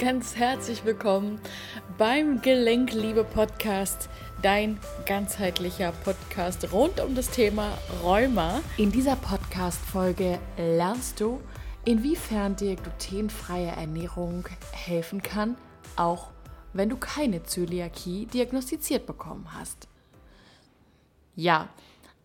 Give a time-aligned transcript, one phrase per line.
[0.00, 1.38] ganz herzlich willkommen
[1.98, 4.08] beim Gelenkliebe Podcast,
[4.40, 8.62] dein ganzheitlicher Podcast rund um das Thema Rheuma.
[8.78, 11.38] In dieser Podcast-Folge lernst du,
[11.84, 15.56] inwiefern dir glutenfreie Ernährung helfen kann,
[15.96, 16.30] auch
[16.72, 19.86] wenn du keine Zöliakie diagnostiziert bekommen hast.
[21.36, 21.68] Ja,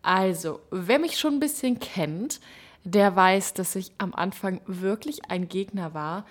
[0.00, 2.40] also, wer mich schon ein bisschen kennt,
[2.84, 6.24] der weiß, dass ich am Anfang wirklich ein Gegner war,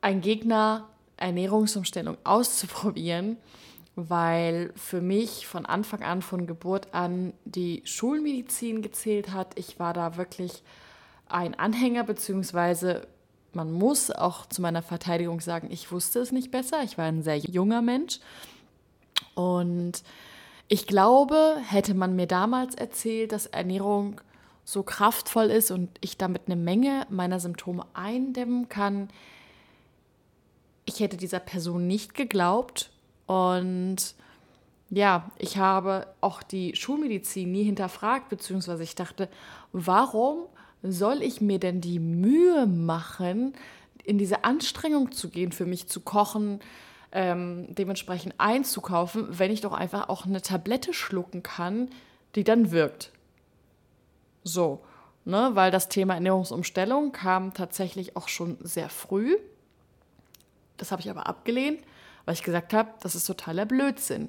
[0.00, 3.36] ein Gegner, Ernährungsumstellung auszuprobieren,
[3.96, 9.58] weil für mich von Anfang an, von Geburt an, die Schulmedizin gezählt hat.
[9.58, 10.62] Ich war da wirklich
[11.28, 13.06] ein Anhänger, beziehungsweise
[13.52, 16.82] man muss auch zu meiner Verteidigung sagen, ich wusste es nicht besser.
[16.84, 18.20] Ich war ein sehr junger Mensch.
[19.34, 20.02] Und
[20.68, 24.20] ich glaube, hätte man mir damals erzählt, dass Ernährung
[24.64, 29.08] so kraftvoll ist und ich damit eine Menge meiner Symptome eindämmen kann,
[30.84, 32.90] ich hätte dieser Person nicht geglaubt.
[33.26, 34.14] Und
[34.90, 39.28] ja, ich habe auch die Schulmedizin nie hinterfragt, beziehungsweise ich dachte,
[39.72, 40.46] warum
[40.82, 43.54] soll ich mir denn die Mühe machen,
[44.04, 46.60] in diese Anstrengung zu gehen, für mich zu kochen,
[47.12, 51.88] ähm, dementsprechend einzukaufen, wenn ich doch einfach auch eine Tablette schlucken kann,
[52.34, 53.12] die dann wirkt.
[54.42, 54.80] So,
[55.24, 59.36] ne, weil das Thema Ernährungsumstellung kam tatsächlich auch schon sehr früh.
[60.80, 61.80] Das habe ich aber abgelehnt,
[62.24, 64.28] weil ich gesagt habe, das ist totaler Blödsinn.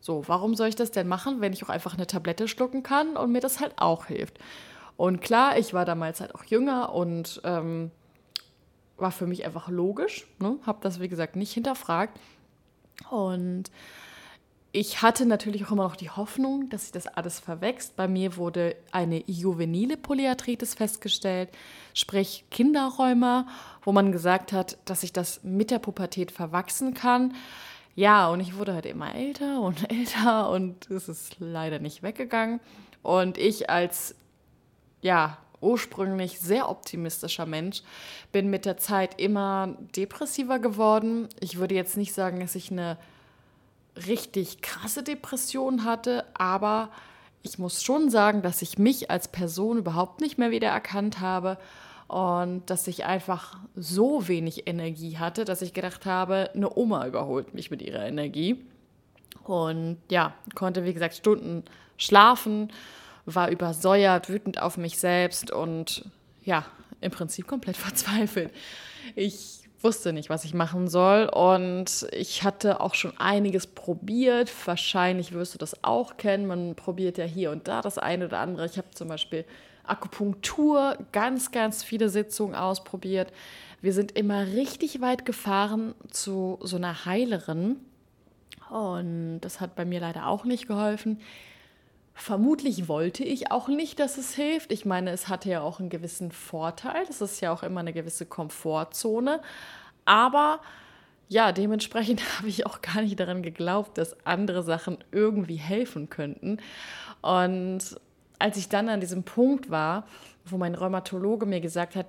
[0.00, 3.16] So, warum soll ich das denn machen, wenn ich auch einfach eine Tablette schlucken kann
[3.16, 4.38] und mir das halt auch hilft?
[4.96, 7.90] Und klar, ich war damals halt auch jünger und ähm,
[8.96, 10.26] war für mich einfach logisch.
[10.38, 10.56] Ne?
[10.66, 12.18] Habe das, wie gesagt, nicht hinterfragt.
[13.10, 13.64] Und
[14.72, 17.96] ich hatte natürlich auch immer noch die Hoffnung, dass sich das alles verwächst.
[17.96, 21.48] Bei mir wurde eine juvenile Polyarthritis festgestellt,
[21.92, 23.48] sprich Kinderräumer,
[23.82, 27.34] wo man gesagt hat, dass sich das mit der Pubertät verwachsen kann.
[27.96, 32.60] Ja, und ich wurde halt immer älter und älter und es ist leider nicht weggegangen.
[33.02, 34.14] Und ich als,
[35.02, 37.82] ja, ursprünglich sehr optimistischer Mensch
[38.30, 41.28] bin mit der Zeit immer depressiver geworden.
[41.40, 42.96] Ich würde jetzt nicht sagen, dass ich eine
[43.96, 46.90] richtig krasse Depression hatte, aber
[47.42, 51.58] ich muss schon sagen, dass ich mich als Person überhaupt nicht mehr wiedererkannt habe
[52.08, 57.54] und dass ich einfach so wenig Energie hatte, dass ich gedacht habe, eine Oma überholt
[57.54, 58.64] mich mit ihrer Energie.
[59.44, 61.64] Und ja, konnte wie gesagt Stunden
[61.96, 62.72] schlafen,
[63.26, 66.04] war übersäuert, wütend auf mich selbst und
[66.44, 66.66] ja,
[67.00, 68.52] im Prinzip komplett verzweifelt.
[69.14, 71.24] Ich wusste nicht, was ich machen soll.
[71.24, 74.52] Und ich hatte auch schon einiges probiert.
[74.66, 76.46] Wahrscheinlich wirst du das auch kennen.
[76.46, 78.66] Man probiert ja hier und da das eine oder andere.
[78.66, 79.44] Ich habe zum Beispiel
[79.84, 83.32] Akupunktur, ganz, ganz viele Sitzungen ausprobiert.
[83.80, 87.76] Wir sind immer richtig weit gefahren zu so einer Heilerin.
[88.68, 91.20] Und das hat bei mir leider auch nicht geholfen.
[92.20, 94.72] Vermutlich wollte ich auch nicht, dass es hilft.
[94.72, 97.06] Ich meine, es hatte ja auch einen gewissen Vorteil.
[97.06, 99.40] Das ist ja auch immer eine gewisse Komfortzone.
[100.04, 100.60] Aber
[101.30, 106.58] ja, dementsprechend habe ich auch gar nicht daran geglaubt, dass andere Sachen irgendwie helfen könnten.
[107.22, 107.98] Und
[108.38, 110.06] als ich dann an diesem Punkt war,
[110.44, 112.04] wo mein Rheumatologe mir gesagt hat,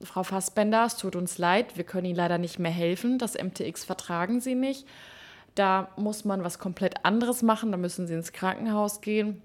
[0.00, 3.84] Frau Fassbender, es tut uns leid, wir können Ihnen leider nicht mehr helfen, das MTX
[3.84, 4.86] vertragen Sie nicht
[5.58, 9.42] da muss man was komplett anderes machen, da müssen sie ins Krankenhaus gehen.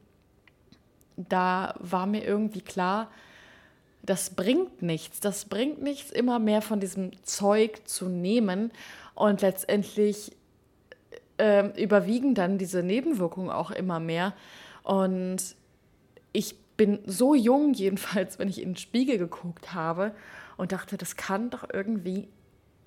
[1.15, 3.09] Da war mir irgendwie klar,
[4.03, 5.19] das bringt nichts.
[5.21, 8.71] Das bringt nichts, immer mehr von diesem Zeug zu nehmen.
[9.15, 10.35] Und letztendlich
[11.37, 14.33] äh, überwiegen dann diese Nebenwirkungen auch immer mehr.
[14.83, 15.55] Und
[16.31, 20.13] ich bin so jung, jedenfalls, wenn ich in den Spiegel geguckt habe
[20.57, 22.27] und dachte, das kann doch irgendwie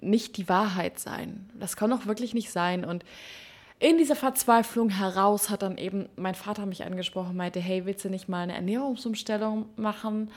[0.00, 1.50] nicht die Wahrheit sein.
[1.58, 2.84] Das kann doch wirklich nicht sein.
[2.84, 3.04] Und
[3.78, 8.10] in dieser Verzweiflung heraus hat dann eben mein Vater mich angesprochen, meinte, hey, willst du
[8.10, 10.30] nicht mal eine Ernährungsumstellung machen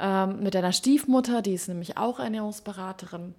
[0.00, 3.34] ähm, mit deiner Stiefmutter, die ist nämlich auch Ernährungsberaterin.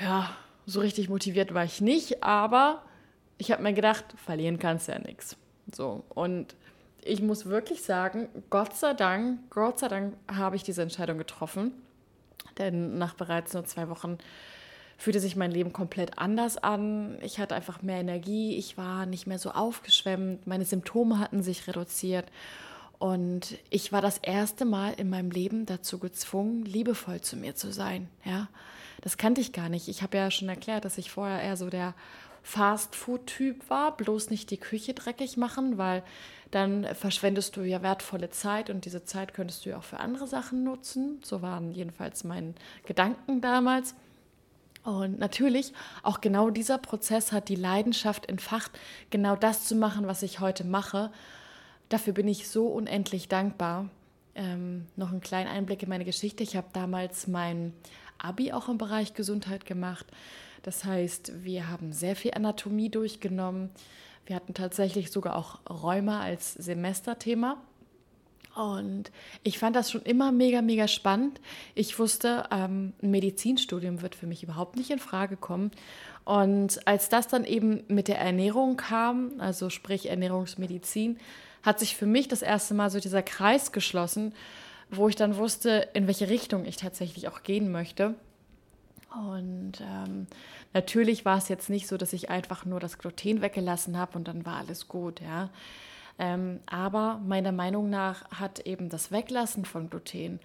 [0.00, 0.30] Ja,
[0.66, 2.82] so richtig motiviert war ich nicht, aber
[3.38, 5.36] ich habe mir gedacht, verlieren kannst du ja nichts.
[5.72, 6.54] So, und
[7.02, 11.72] ich muss wirklich sagen, Gott sei Dank, Gott sei Dank habe ich diese Entscheidung getroffen
[12.58, 14.18] denn nach bereits nur zwei Wochen
[14.98, 17.16] fühlte sich mein Leben komplett anders an.
[17.22, 21.66] Ich hatte einfach mehr Energie, ich war nicht mehr so aufgeschwemmt, meine Symptome hatten sich
[21.66, 22.26] reduziert
[22.98, 27.72] und ich war das erste Mal in meinem Leben dazu gezwungen, liebevoll zu mir zu
[27.72, 28.08] sein.
[28.26, 28.48] Ja,
[29.00, 29.88] das kannte ich gar nicht.
[29.88, 31.94] Ich habe ja schon erklärt, dass ich vorher eher so der
[32.42, 36.02] Fast-Food-Typ war, bloß nicht die Küche dreckig machen, weil
[36.50, 40.26] dann verschwendest du ja wertvolle Zeit und diese Zeit könntest du ja auch für andere
[40.26, 41.20] Sachen nutzen.
[41.22, 42.54] So waren jedenfalls meine
[42.86, 43.94] Gedanken damals.
[44.82, 45.72] Und natürlich,
[46.02, 48.72] auch genau dieser Prozess hat die Leidenschaft entfacht,
[49.10, 51.12] genau das zu machen, was ich heute mache.
[51.88, 53.88] Dafür bin ich so unendlich dankbar.
[54.34, 56.42] Ähm, noch einen kleinen Einblick in meine Geschichte.
[56.42, 57.74] Ich habe damals mein
[58.16, 60.06] Abi auch im Bereich Gesundheit gemacht.
[60.62, 63.70] Das heißt, wir haben sehr viel Anatomie durchgenommen.
[64.26, 67.56] Wir hatten tatsächlich sogar auch Rheuma als Semesterthema.
[68.54, 69.12] Und
[69.42, 71.40] ich fand das schon immer mega, mega spannend.
[71.74, 75.70] Ich wusste, ähm, ein Medizinstudium wird für mich überhaupt nicht in Frage kommen.
[76.24, 81.18] Und als das dann eben mit der Ernährung kam, also sprich Ernährungsmedizin,
[81.62, 84.34] hat sich für mich das erste Mal so dieser Kreis geschlossen,
[84.90, 88.14] wo ich dann wusste, in welche Richtung ich tatsächlich auch gehen möchte.
[89.12, 90.26] Und ähm,
[90.72, 94.28] natürlich war es jetzt nicht so, dass ich einfach nur das Gluten weggelassen habe und
[94.28, 95.50] dann war alles gut, ja.
[96.18, 100.38] Ähm, aber meiner Meinung nach hat eben das Weglassen von Gluten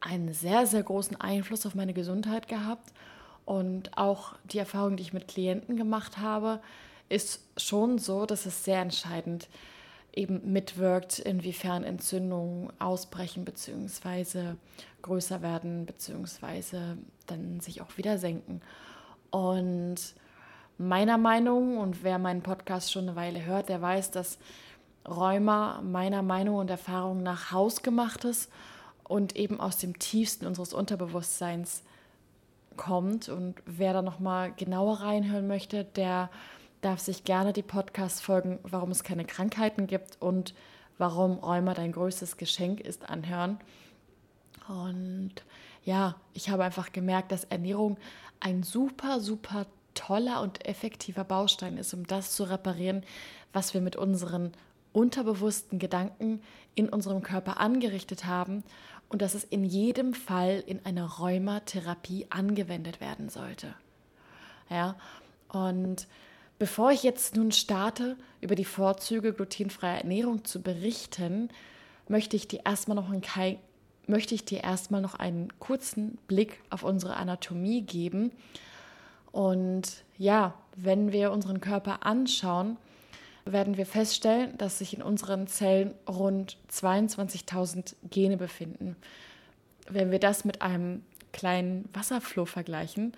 [0.00, 2.92] einen sehr, sehr großen Einfluss auf meine Gesundheit gehabt.
[3.44, 6.60] Und auch die Erfahrung, die ich mit Klienten gemacht habe,
[7.08, 9.48] ist schon so, dass es sehr entscheidend
[10.12, 14.54] eben mitwirkt, inwiefern Entzündungen ausbrechen bzw.
[15.06, 16.96] größer werden bzw.
[17.26, 18.60] dann sich auch wieder senken.
[19.30, 19.96] Und
[20.78, 24.38] meiner Meinung, und wer meinen Podcast schon eine Weile hört, der weiß, dass
[25.08, 28.48] Rheuma meiner Meinung und Erfahrung nach hausgemachtes
[29.04, 31.82] und eben aus dem tiefsten unseres Unterbewusstseins
[32.76, 33.28] kommt.
[33.28, 36.30] Und wer da nochmal genauer reinhören möchte, der
[36.80, 40.54] darf sich gerne die Podcast-Folgen, warum es keine Krankheiten gibt und
[40.98, 43.58] warum Rheuma dein größtes Geschenk ist, anhören.
[44.68, 45.32] Und
[45.84, 47.96] ja, ich habe einfach gemerkt, dass Ernährung
[48.40, 53.02] ein super, super toller und effektiver Baustein ist, um das zu reparieren,
[53.52, 54.52] was wir mit unseren
[54.92, 56.42] unterbewussten Gedanken
[56.74, 58.62] in unserem Körper angerichtet haben
[59.08, 63.74] und dass es in jedem Fall in einer Rheumatherapie angewendet werden sollte.
[64.68, 64.96] Ja,
[65.48, 66.08] und
[66.58, 71.50] Bevor ich jetzt nun starte, über die Vorzüge glutenfreier Ernährung zu berichten,
[72.08, 73.20] möchte ich dir erstmal noch einen,
[74.06, 78.32] möchte ich dir erstmal noch einen kurzen Blick auf unsere Anatomie geben.
[79.32, 82.76] Und ja, wenn wir unseren Körper anschauen,
[83.44, 88.96] werden wir feststellen, dass sich in unseren Zellen rund 22.000 Gene befinden.
[89.88, 91.02] Wenn wir das mit einem
[91.32, 93.12] kleinen Wasserfloh vergleichen,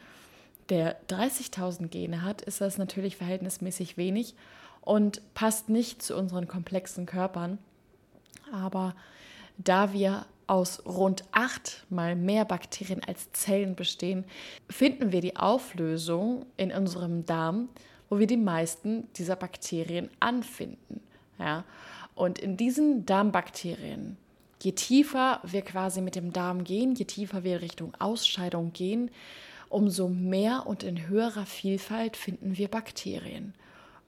[0.68, 4.34] der 30.000 Gene hat, ist das natürlich verhältnismäßig wenig
[4.82, 7.58] und passt nicht zu unseren komplexen Körpern.
[8.52, 8.94] Aber
[9.56, 14.24] da wir aus rund achtmal mehr Bakterien als Zellen bestehen,
[14.68, 17.68] finden wir die Auflösung in unserem Darm,
[18.08, 21.00] wo wir die meisten dieser Bakterien anfinden.
[21.38, 21.64] Ja?
[22.14, 24.16] Und in diesen Darmbakterien,
[24.62, 29.10] je tiefer wir quasi mit dem Darm gehen, je tiefer wir Richtung Ausscheidung gehen,
[29.68, 33.54] umso mehr und in höherer Vielfalt finden wir Bakterien.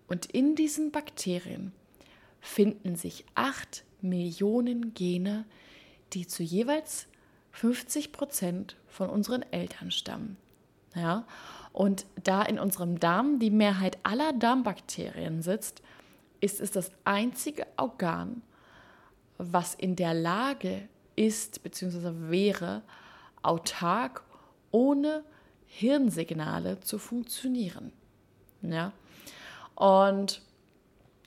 [0.08, 1.72] Und in diesen Bakterien
[2.40, 5.44] finden sich acht Millionen Gene,
[6.10, 7.06] zu jeweils
[7.52, 10.36] 50 Prozent von unseren Eltern stammen.
[10.94, 11.24] Ja?
[11.72, 15.82] Und da in unserem Darm die Mehrheit aller Darmbakterien sitzt,
[16.40, 18.42] ist es das einzige Organ,
[19.38, 22.30] was in der Lage ist bzw.
[22.30, 22.82] wäre,
[23.42, 24.22] autark
[24.70, 25.24] ohne
[25.66, 27.92] Hirnsignale zu funktionieren.
[28.62, 28.92] Ja?
[29.74, 30.42] Und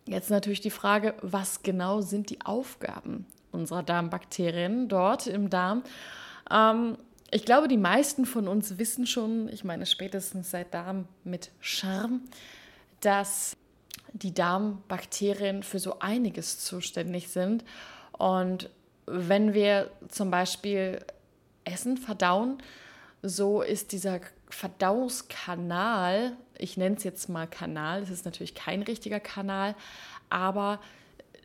[0.05, 5.83] jetzt natürlich die Frage, was genau sind die Aufgaben unserer Darmbakterien dort im Darm?
[6.51, 6.97] Ähm,
[7.31, 12.21] ich glaube, die meisten von uns wissen schon, ich meine spätestens seit Darm mit Charme,
[12.99, 13.57] dass
[14.13, 17.63] die Darmbakterien für so einiges zuständig sind.
[18.11, 18.69] Und
[19.07, 20.99] wenn wir zum Beispiel
[21.63, 22.61] Essen verdauen,
[23.23, 24.19] so ist dieser
[24.49, 29.75] Verdauungskanal, ich nenne es jetzt mal Kanal, es ist natürlich kein richtiger Kanal,
[30.29, 30.79] aber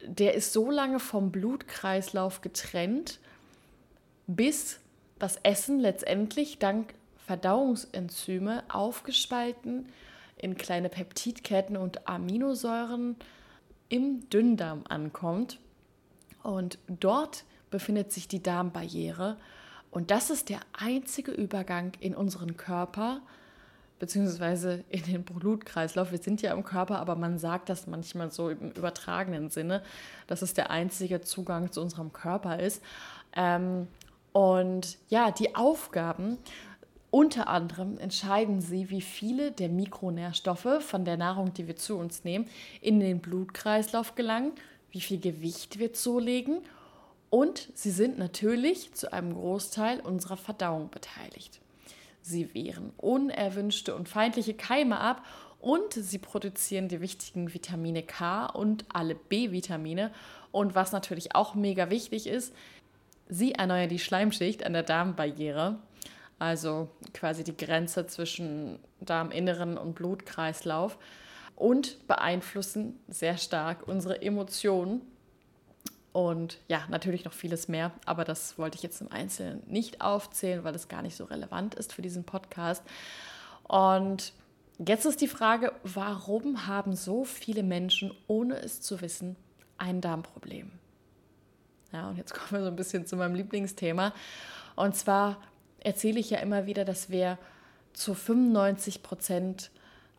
[0.07, 3.19] der ist so lange vom Blutkreislauf getrennt,
[4.27, 4.81] bis
[5.19, 6.95] das Essen letztendlich dank
[7.27, 9.89] Verdauungsenzyme aufgespalten
[10.37, 13.17] in kleine Peptidketten und Aminosäuren
[13.89, 15.59] im Dünndarm ankommt.
[16.43, 19.37] Und dort befindet sich die Darmbarriere
[19.91, 23.23] und das ist der einzige Übergang in unseren Körper,
[23.99, 26.13] beziehungsweise in den Blutkreislauf.
[26.13, 29.83] Wir sind ja im Körper, aber man sagt das manchmal so im übertragenen Sinne,
[30.27, 32.83] dass es der einzige Zugang zu unserem Körper ist.
[33.35, 33.89] Ähm,
[34.33, 36.39] und ja, die Aufgaben
[37.11, 42.23] Unter anderem entscheiden sie, wie viele der Mikronährstoffe von der Nahrung, die wir zu uns
[42.23, 42.47] nehmen,
[42.83, 44.53] in den Blutkreislauf gelangen,
[44.91, 46.59] wie viel Gewicht wir zulegen
[47.31, 51.61] und sie sind natürlich zu einem Großteil unserer Verdauung beteiligt.
[52.29, 55.25] Sie wehren unerwünschte und feindliche Keime ab
[55.61, 60.13] und sie produzieren die wichtigen Vitamine K und alle B-Vitamine.
[60.53, 62.55] Und was natürlich auch mega wichtig ist,
[63.29, 65.79] sie erneuern die Schleimschicht an der Darmbarriere,
[66.39, 70.99] also quasi die Grenze zwischen Darminneren und Blutkreislauf
[71.57, 75.01] und beeinflussen sehr stark unsere Emotionen
[76.13, 80.65] und ja, natürlich noch vieles mehr, aber das wollte ich jetzt im Einzelnen nicht aufzählen,
[80.65, 82.83] weil es gar nicht so relevant ist für diesen Podcast.
[83.65, 84.33] Und
[84.79, 89.37] jetzt ist die Frage, warum haben so viele Menschen, ohne es zu wissen,
[89.77, 90.71] ein Darmproblem?
[91.93, 94.15] Ja, und jetzt kommen wir so ein bisschen zu meinem Lieblingsthema.
[94.77, 95.37] Und zwar
[95.81, 97.39] erzähle ich ja immer wieder, dass wir
[97.93, 99.71] zu 95 Prozent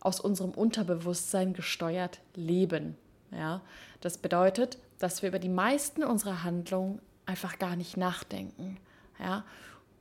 [0.01, 2.96] aus unserem Unterbewusstsein gesteuert leben.
[3.31, 3.62] Ja,
[4.01, 8.77] das bedeutet, dass wir über die meisten unserer Handlungen einfach gar nicht nachdenken.
[9.19, 9.43] Ja,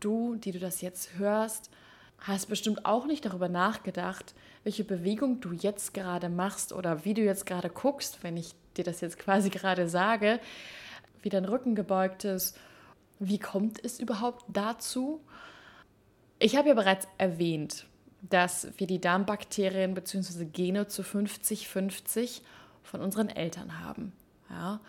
[0.00, 1.70] du, die du das jetzt hörst,
[2.20, 7.22] hast bestimmt auch nicht darüber nachgedacht, welche Bewegung du jetzt gerade machst oder wie du
[7.22, 10.40] jetzt gerade guckst, wenn ich dir das jetzt quasi gerade sage,
[11.22, 12.56] wie dein Rücken gebeugt ist.
[13.18, 15.20] Wie kommt es überhaupt dazu?
[16.38, 17.86] Ich habe ja bereits erwähnt,
[18.22, 20.44] dass wir die Darmbakterien bzw.
[20.44, 22.42] Gene zu 50-50
[22.84, 24.12] von unseren Eltern haben.
[24.50, 24.80] Ja?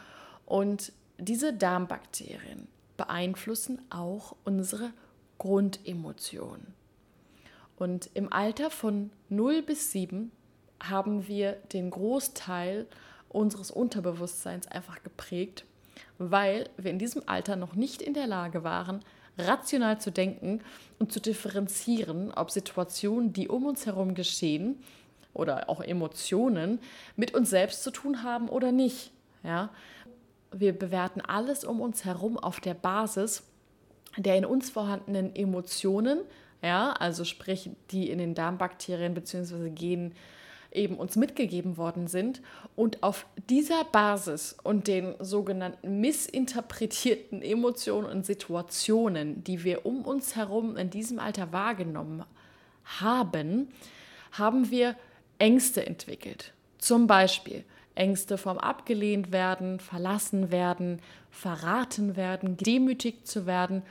[0.46, 4.92] Und diese Darmbakterien beeinflussen auch unsere
[5.38, 6.74] Grundemotionen.
[7.78, 10.32] Und im Alter von 0 bis 7
[10.82, 12.88] haben wir den Großteil
[13.30, 15.66] unseres Unterbewusstseins einfach geprägt,
[16.18, 19.02] weil wir in diesem Alter noch nicht in der Lage waren,
[19.38, 20.62] rational zu denken
[21.00, 24.84] und zu differenzieren, ob Situationen, die um uns herum geschehen,
[25.34, 26.80] oder auch Emotionen
[27.16, 29.12] mit uns selbst zu tun haben oder nicht.
[29.44, 29.70] Ja?
[30.52, 33.44] Wir bewerten alles um uns herum auf der Basis
[34.18, 36.22] der in uns vorhandenen Emotionen,
[36.62, 39.70] ja, also sprich, die in den Darmbakterien bzw.
[39.70, 40.14] Genen
[40.72, 42.42] eben uns mitgegeben worden sind.
[42.76, 50.36] Und auf dieser Basis und den sogenannten missinterpretierten Emotionen und Situationen, die wir um uns
[50.36, 52.24] herum in diesem Alter wahrgenommen
[53.00, 53.70] haben,
[54.34, 54.96] haben wir
[55.40, 56.54] Ängste entwickelt.
[56.78, 57.64] Zum Beispiel
[58.00, 63.84] Ängste vom abgelehnt werden, verlassen werden, verraten werden, demütigt zu werden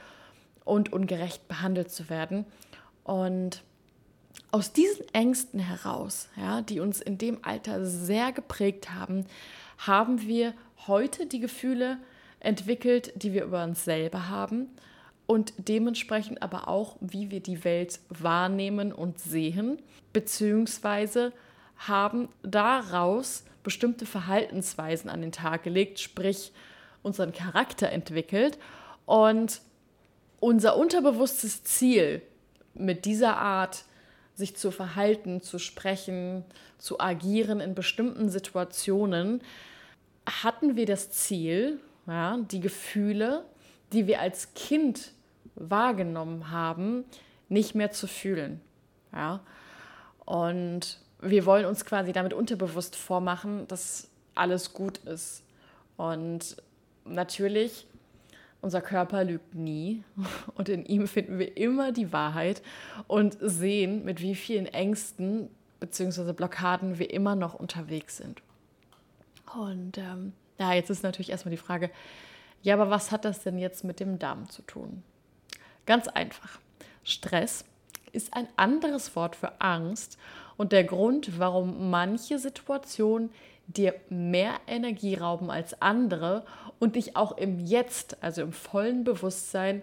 [0.64, 2.44] und ungerecht behandelt zu werden.
[3.04, 3.62] Und
[4.50, 9.26] aus diesen Ängsten heraus, ja, die uns in dem Alter sehr geprägt haben,
[9.78, 10.54] haben wir
[10.86, 11.98] heute die Gefühle
[12.40, 14.68] entwickelt, die wir über uns selber haben
[15.26, 19.78] und dementsprechend aber auch, wie wir die Welt wahrnehmen und sehen,
[20.14, 21.32] beziehungsweise
[21.76, 26.52] haben daraus bestimmte Verhaltensweisen an den Tag gelegt, sprich
[27.02, 28.58] unseren Charakter entwickelt
[29.04, 29.60] und
[30.40, 32.22] unser unterbewusstes Ziel
[32.72, 33.84] mit dieser Art,
[34.34, 36.44] sich zu verhalten, zu sprechen,
[36.78, 39.42] zu agieren in bestimmten Situationen,
[40.26, 43.44] hatten wir das Ziel, ja, die Gefühle,
[43.92, 45.12] die wir als Kind
[45.56, 47.04] wahrgenommen haben,
[47.50, 48.62] nicht mehr zu fühlen.
[49.12, 49.40] Ja?
[50.24, 55.42] Und wir wollen uns quasi damit unterbewusst vormachen, dass alles gut ist.
[55.96, 56.56] Und
[57.04, 57.86] natürlich,
[58.60, 60.04] unser Körper lügt nie
[60.54, 62.62] und in ihm finden wir immer die Wahrheit
[63.06, 66.32] und sehen, mit wie vielen Ängsten bzw.
[66.32, 68.42] Blockaden wir immer noch unterwegs sind.
[69.56, 71.90] Und ähm, ja, jetzt ist natürlich erstmal die Frage,
[72.62, 75.02] ja, aber was hat das denn jetzt mit dem Darm zu tun?
[75.86, 76.58] Ganz einfach.
[77.04, 77.64] Stress
[78.12, 80.18] ist ein anderes Wort für Angst
[80.58, 83.30] und der Grund, warum manche Situationen
[83.68, 86.44] dir mehr Energie rauben als andere
[86.78, 89.82] und dich auch im Jetzt, also im vollen Bewusstsein,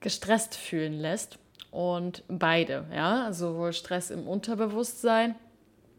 [0.00, 1.38] gestresst fühlen lässt.
[1.70, 5.34] Und beide, ja, sowohl Stress im Unterbewusstsein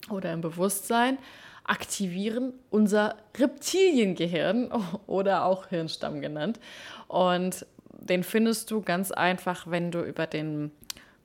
[0.09, 1.17] oder im Bewusstsein,
[1.63, 4.71] aktivieren unser Reptiliengehirn
[5.07, 6.59] oder auch Hirnstamm genannt.
[7.07, 10.71] Und den findest du ganz einfach, wenn du über den,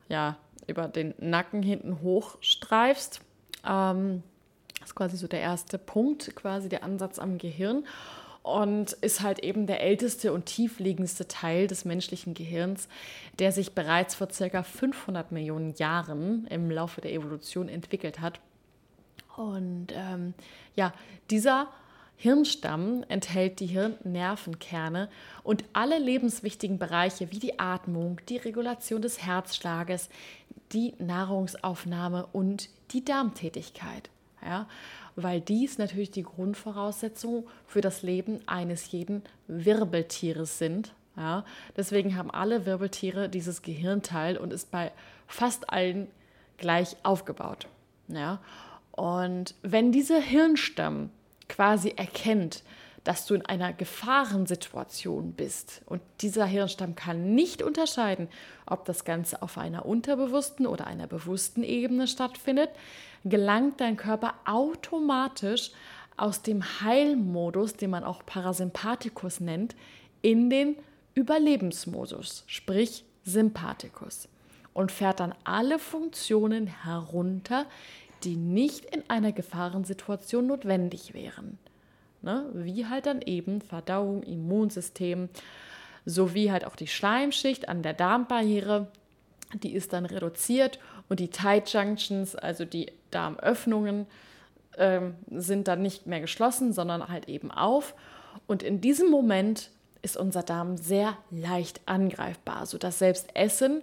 [0.09, 0.37] ja,
[0.69, 3.21] über den Nacken hinten hochstreifst.
[3.67, 4.23] Ähm,
[4.79, 7.85] das ist quasi so der erste Punkt, quasi der Ansatz am Gehirn
[8.43, 12.89] und ist halt eben der älteste und tiefliegendste Teil des menschlichen Gehirns,
[13.39, 18.41] der sich bereits vor circa 500 Millionen Jahren im Laufe der Evolution entwickelt hat.
[19.37, 20.35] Und ähm,
[20.75, 20.93] ja,
[21.31, 21.69] dieser
[22.17, 25.09] Hirnstamm enthält die Hirnnervenkerne
[25.45, 30.09] und alle lebenswichtigen Bereiche wie die Atmung, die Regulation des Herzschlages,
[30.73, 34.11] die Nahrungsaufnahme und die Darmtätigkeit.
[34.45, 34.69] Ja,
[35.17, 40.95] weil dies natürlich die Grundvoraussetzungen für das Leben eines jeden Wirbeltieres sind.
[41.17, 41.45] Ja,
[41.77, 44.93] deswegen haben alle Wirbeltiere dieses Gehirnteil und ist bei
[45.27, 46.07] fast allen
[46.57, 47.67] gleich aufgebaut.
[48.07, 48.41] Ja,
[48.93, 51.11] und wenn dieser Hirnstamm
[51.49, 52.63] quasi erkennt,
[53.05, 55.83] dass du in einer Gefahrensituation bist.
[55.87, 58.29] Und dieser Hirnstamm kann nicht unterscheiden,
[58.67, 62.71] ob das Ganze auf einer unterbewussten oder einer bewussten Ebene stattfindet,
[63.25, 65.71] gelangt dein Körper automatisch
[66.17, 69.77] aus dem Heilmodus, den man auch Parasympathikus nennt,
[70.21, 70.77] in den
[71.15, 74.29] Überlebensmodus, sprich Sympathikus,
[74.73, 77.67] und fährt dann alle Funktionen herunter,
[78.25, 81.59] die nicht in einer Gefahrensituation notwendig wären.
[82.23, 82.47] Ne?
[82.53, 85.29] Wie halt dann eben Verdauung, Immunsystem,
[86.05, 88.89] sowie halt auch die Schleimschicht an der Darmbarriere,
[89.63, 94.07] die ist dann reduziert und die Tight Junctions, also die Darmöffnungen,
[94.77, 97.95] ähm, sind dann nicht mehr geschlossen, sondern halt eben auf.
[98.47, 99.71] Und in diesem Moment
[100.03, 103.83] ist unser Darm sehr leicht angreifbar, sodass selbst Essen,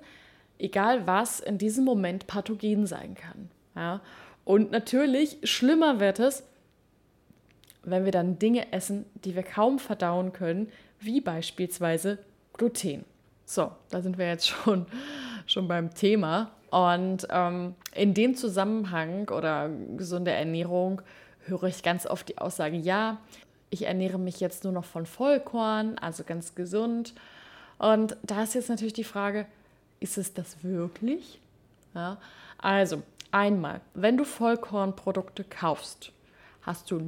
[0.58, 3.50] egal was, in diesem Moment pathogen sein kann.
[3.75, 4.01] Ja?
[4.46, 6.44] Und natürlich, schlimmer wird es,
[7.86, 12.20] wenn wir dann Dinge essen, die wir kaum verdauen können, wie beispielsweise
[12.54, 13.06] Gluten.
[13.46, 14.86] So, da sind wir jetzt schon,
[15.46, 16.51] schon beim Thema.
[16.72, 21.01] Und ähm, in dem Zusammenhang oder gesunde Ernährung
[21.46, 23.18] höre ich ganz oft die Aussage, ja,
[23.70, 27.13] ich ernähre mich jetzt nur noch von Vollkorn, also ganz gesund.
[27.77, 29.46] Und da ist jetzt natürlich die Frage,
[30.00, 31.39] ist es das wirklich?
[31.94, 32.18] Ja,
[32.58, 33.01] also
[33.36, 36.13] Einmal, wenn du Vollkornprodukte kaufst,
[36.62, 37.00] hast du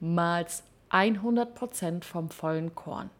[0.00, 3.10] niemals 100% vom vollen Korn.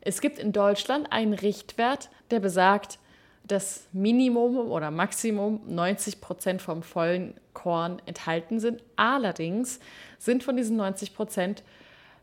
[0.00, 2.98] Es gibt in Deutschland einen Richtwert, der besagt,
[3.44, 8.82] dass Minimum oder Maximum 90% vom vollen Korn enthalten sind.
[8.96, 9.80] Allerdings
[10.18, 11.62] sind von diesen 90%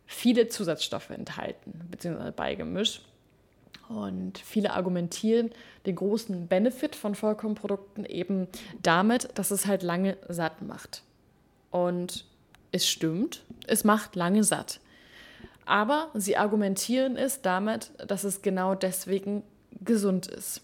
[0.05, 3.01] viele Zusatzstoffe enthalten, beziehungsweise beigemischt.
[3.89, 5.51] Und viele argumentieren
[5.85, 8.47] den großen Benefit von Vollkornprodukten eben
[8.81, 11.03] damit, dass es halt lange satt macht.
[11.69, 12.25] Und
[12.75, 14.81] es stimmt, es macht lange satt.
[15.65, 19.43] Aber sie argumentieren es damit, dass es genau deswegen
[19.83, 20.61] gesund ist.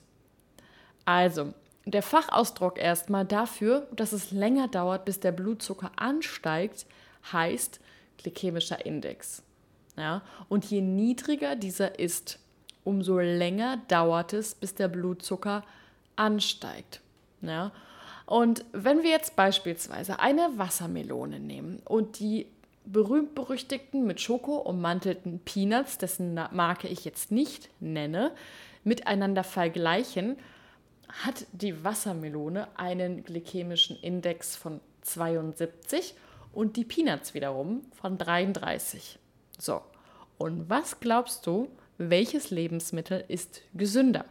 [1.05, 1.53] Also,
[1.85, 6.85] der Fachausdruck erstmal dafür, dass es länger dauert, bis der Blutzucker ansteigt,
[7.31, 7.79] heißt
[8.17, 9.41] glykämischer Index.
[9.97, 10.21] Ja?
[10.49, 12.39] Und je niedriger dieser ist,
[12.83, 15.63] umso länger dauert es, bis der Blutzucker
[16.17, 16.99] ansteigt.
[17.41, 17.71] Ja?
[18.31, 22.47] Und wenn wir jetzt beispielsweise eine Wassermelone nehmen und die
[22.85, 28.31] berühmt-berüchtigten mit Schoko ummantelten Peanuts, dessen Marke ich jetzt nicht nenne,
[28.85, 30.37] miteinander vergleichen,
[31.09, 36.15] hat die Wassermelone einen glykämischen Index von 72
[36.53, 39.19] und die Peanuts wiederum von 33.
[39.59, 39.81] So,
[40.37, 41.67] und was glaubst du,
[41.97, 44.23] welches Lebensmittel ist gesünder.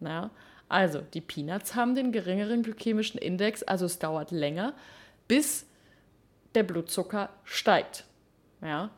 [0.00, 0.30] Ja,
[0.68, 4.74] also die Peanuts haben den geringeren glykämischen Index, also es dauert länger,
[5.28, 5.66] bis
[6.54, 8.04] der Blutzucker steigt.
[8.62, 8.90] Ja,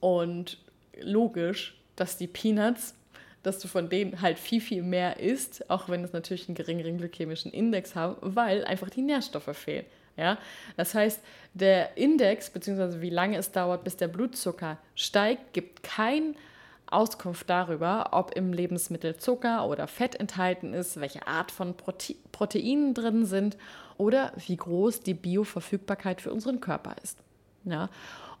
[0.00, 0.58] und
[1.00, 2.94] logisch, dass die Peanuts,
[3.42, 6.98] dass du von denen halt viel, viel mehr isst, auch wenn es natürlich einen geringeren
[6.98, 9.86] glykämischen Index haben, weil einfach die Nährstoffe fehlen.
[10.16, 10.38] Ja?
[10.76, 11.20] Das heißt,
[11.54, 16.36] der Index, beziehungsweise wie lange es dauert, bis der Blutzucker steigt, gibt kein
[16.90, 22.94] Auskunft darüber, ob im Lebensmittel Zucker oder Fett enthalten ist, welche Art von Prote Proteinen
[22.94, 23.56] drin sind
[23.96, 27.18] oder wie groß die Bioverfügbarkeit für unseren Körper ist.
[27.64, 27.88] Ja?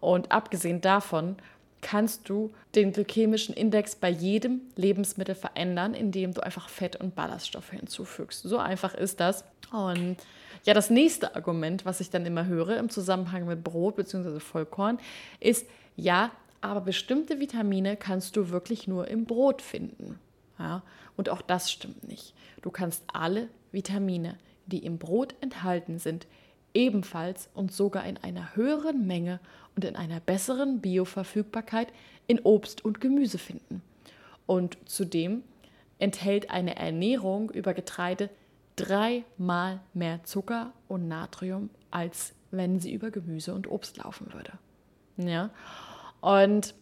[0.00, 1.36] Und abgesehen davon
[1.80, 7.70] kannst du den glykämischen Index bei jedem Lebensmittel verändern, indem du einfach Fett und Ballaststoffe
[7.70, 8.42] hinzufügst.
[8.42, 9.44] So einfach ist das.
[9.72, 10.16] Und
[10.64, 14.40] ja, das nächste Argument, was ich dann immer höre im Zusammenhang mit Brot bzw.
[14.40, 14.98] Vollkorn,
[15.40, 20.18] ist, ja, aber bestimmte Vitamine kannst du wirklich nur im Brot finden.
[20.58, 20.82] Ja?
[21.16, 22.34] Und auch das stimmt nicht.
[22.62, 26.26] Du kannst alle Vitamine, die im Brot enthalten sind,
[26.74, 29.40] ebenfalls und sogar in einer höheren Menge
[29.74, 31.88] und in einer besseren Bioverfügbarkeit
[32.26, 33.82] in Obst und Gemüse finden.
[34.46, 35.42] Und zudem
[35.98, 38.30] enthält eine Ernährung über Getreide
[38.76, 44.52] dreimal mehr Zucker und Natrium, als wenn sie über Gemüse und Obst laufen würde.
[45.16, 45.50] Ja?
[46.20, 46.74] Und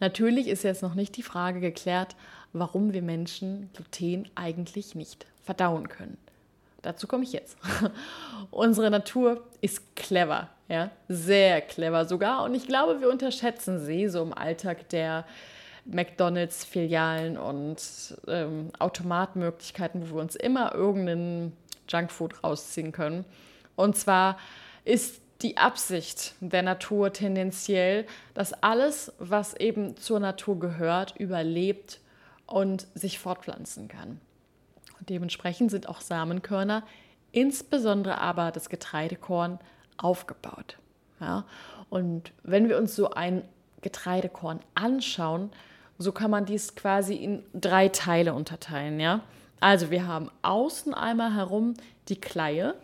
[0.00, 2.16] natürlich ist jetzt noch nicht die Frage geklärt,
[2.52, 6.16] warum wir Menschen Gluten eigentlich nicht verdauen können.
[6.82, 7.56] dazu komme ich jetzt.
[8.50, 12.44] Unsere Natur ist clever, ja, sehr clever sogar.
[12.44, 15.24] Und ich glaube, wir unterschätzen sie so im Alltag der
[15.86, 17.78] McDonalds-Filialen und
[18.26, 21.52] ähm, Automatmöglichkeiten, wo wir uns immer irgendeinen
[21.88, 23.24] Junkfood rausziehen können.
[23.76, 24.38] Und zwar
[24.84, 32.00] ist die Absicht der Natur tendenziell, dass alles, was eben zur Natur gehört, überlebt
[32.46, 34.20] und sich fortpflanzen kann.
[34.98, 36.84] Und dementsprechend sind auch Samenkörner,
[37.32, 39.58] insbesondere aber das Getreidekorn,
[39.96, 40.78] aufgebaut.
[41.20, 41.44] Ja?
[41.88, 43.42] Und wenn wir uns so ein
[43.82, 45.50] Getreidekorn anschauen,
[45.98, 48.98] so kann man dies quasi in drei Teile unterteilen.
[48.98, 49.20] Ja?
[49.60, 51.74] Also wir haben außen einmal herum
[52.08, 52.74] die Kleie,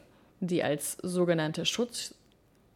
[0.41, 2.15] die als sogenannte Schutz,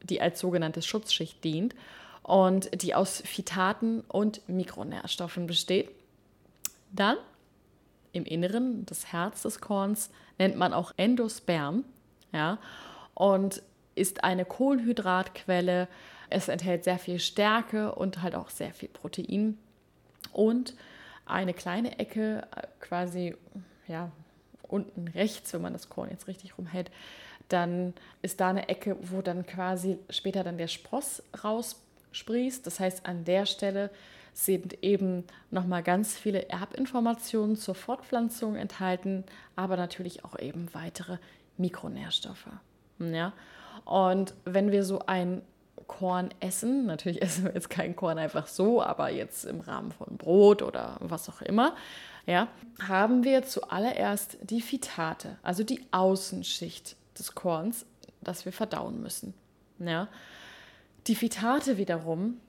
[0.04, 1.74] die als sogenannte Schutzschicht dient
[2.22, 5.90] und die aus Phytaten und Mikronährstoffen besteht.
[6.92, 7.16] Dann
[8.12, 11.84] im Inneren, das Herz des Korns, nennt man auch Endosperm,
[12.32, 12.58] ja,
[13.14, 13.62] und
[13.94, 15.88] ist eine Kohlenhydratquelle.
[16.30, 19.58] Es enthält sehr viel Stärke und halt auch sehr viel Protein.
[20.32, 20.74] Und
[21.26, 23.36] eine kleine Ecke, äh, quasi,
[23.86, 24.10] ja,
[24.62, 26.90] unten rechts, wenn man das Korn jetzt richtig rumhält,
[27.48, 32.66] dann ist da eine Ecke, wo dann quasi später dann der Spross raussprießt.
[32.66, 33.90] Das heißt, an der Stelle
[34.32, 41.18] sind eben nochmal ganz viele Erbinformationen zur Fortpflanzung enthalten, aber natürlich auch eben weitere
[41.56, 42.48] Mikronährstoffe.
[42.98, 43.32] Ja?
[43.84, 45.42] Und wenn wir so ein
[45.86, 50.16] Korn essen, natürlich essen wir jetzt kein Korn einfach so, aber jetzt im Rahmen von
[50.16, 51.76] Brot oder was auch immer,
[52.26, 52.48] ja,
[52.88, 57.86] haben wir zuallererst die Phytate, also die Außenschicht des Korns,
[58.20, 59.34] das wir verdauen müssen.
[59.78, 60.08] Ja.
[61.06, 62.40] Die Phytate wiederum,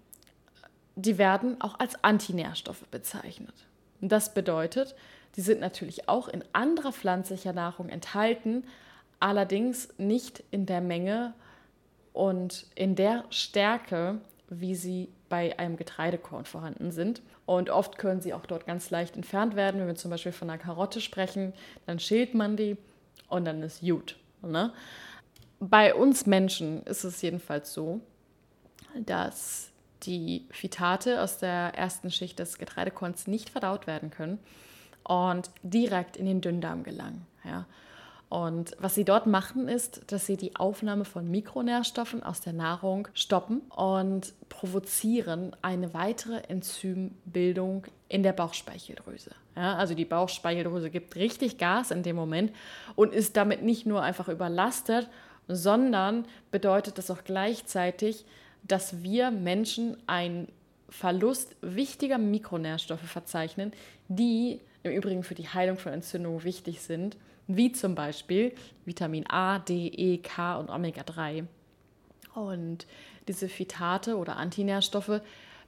[0.95, 3.54] die werden auch als Antinährstoffe bezeichnet.
[4.01, 4.95] Das bedeutet,
[5.36, 8.63] die sind natürlich auch in anderer pflanzlicher Nahrung enthalten,
[9.19, 11.34] allerdings nicht in der Menge
[12.13, 17.21] und in der Stärke, wie sie bei einem Getreidekorn vorhanden sind.
[17.45, 19.80] Und oft können sie auch dort ganz leicht entfernt werden.
[19.80, 21.54] Wenn wir zum Beispiel von einer Karotte sprechen,
[21.86, 22.78] dann schält man die
[23.28, 24.15] und dann ist gut.
[24.51, 24.73] Ne?
[25.60, 28.01] Bei uns Menschen ist es jedenfalls so,
[29.05, 29.71] dass
[30.03, 34.39] die Phytate aus der ersten Schicht des Getreidekorns nicht verdaut werden können
[35.03, 37.25] und direkt in den Dünndarm gelangen.
[37.43, 37.65] Ja.
[38.36, 43.08] Und was sie dort machen, ist, dass sie die Aufnahme von Mikronährstoffen aus der Nahrung
[43.13, 49.32] stoppen und provozieren eine weitere Enzymbildung in der Bauchspeicheldrüse.
[49.56, 52.52] Ja, also die Bauchspeicheldrüse gibt richtig Gas in dem Moment
[52.98, 55.08] und ist damit nicht nur einfach überlastet,
[55.48, 58.26] sondern bedeutet das auch gleichzeitig,
[58.63, 60.50] dass wir Menschen einen
[60.89, 63.71] Verlust wichtiger Mikronährstoffe verzeichnen,
[64.10, 67.17] die im Übrigen für die Heilung von Entzündungen wichtig sind
[67.48, 68.54] wie zum Beispiel
[68.86, 71.45] Vitamin A, D, E, K und Omega-3.
[72.34, 72.86] Und
[73.28, 75.21] diese Phytate oder Antinährstoffe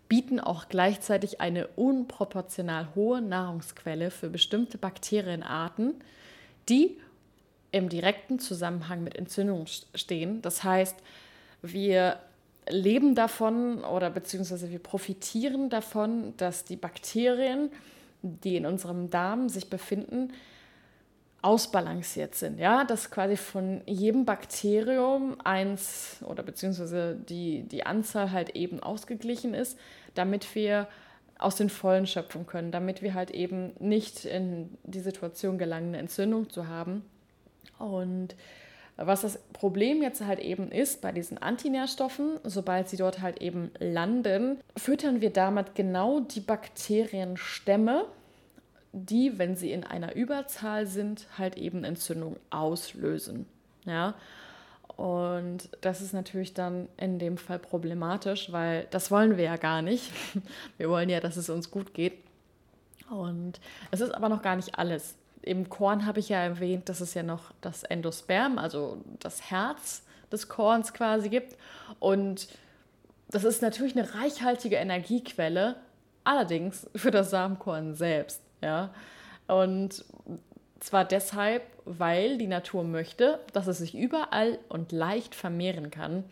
[0.09, 5.95] bieten auch gleichzeitig eine unproportional hohe Nahrungsquelle für bestimmte Bakterienarten,
[6.69, 6.97] die
[7.71, 10.41] im direkten Zusammenhang mit Entzündungen stehen.
[10.41, 10.95] Das heißt,
[11.61, 12.19] wir
[12.69, 17.69] leben davon oder beziehungsweise wir profitieren davon, dass die Bakterien,
[18.21, 20.33] die in unserem Darm sich befinden,
[21.41, 28.55] ausbalanciert sind, ja, dass quasi von jedem Bakterium eins oder beziehungsweise die, die Anzahl halt
[28.55, 29.77] eben ausgeglichen ist,
[30.15, 30.87] damit wir
[31.37, 35.99] aus den Vollen schöpfen können, damit wir halt eben nicht in die Situation gelangen, eine
[35.99, 37.05] Entzündung zu haben.
[37.77, 38.35] Und
[38.97, 43.71] was das Problem jetzt halt eben ist bei diesen Antinährstoffen, sobald sie dort halt eben
[43.79, 48.05] landen, füttern wir damit genau die Bakterienstämme,
[48.91, 53.45] die, wenn sie in einer Überzahl sind, halt eben Entzündung auslösen.
[53.85, 54.15] Ja.
[54.95, 59.83] Und das ist natürlich dann in dem Fall problematisch, weil das wollen wir ja gar
[59.83, 60.11] nicht.
[60.77, 62.13] Wir wollen ja, dass es uns gut geht.
[63.11, 63.59] Und
[63.91, 65.15] es ist aber noch gar nicht alles.
[65.41, 70.03] Im Korn habe ich ja erwähnt, dass es ja noch das Endosperm, also das Herz
[70.31, 71.55] des Korns quasi gibt.
[71.99, 72.47] Und
[73.29, 75.75] das ist natürlich eine reichhaltige Energiequelle,
[76.23, 78.41] allerdings für das Samenkorn selbst.
[78.61, 78.93] Ja?
[79.47, 80.03] Und
[80.79, 86.23] zwar deshalb, weil die Natur möchte, dass es sich überall und leicht vermehren kann.